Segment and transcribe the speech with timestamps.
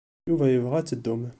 [0.27, 1.21] Yuba yebɣa ad teddum.